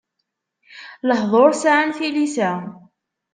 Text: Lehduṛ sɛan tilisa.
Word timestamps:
Lehduṛ 1.09 1.51
sɛan 1.61 1.89
tilisa. 1.97 2.51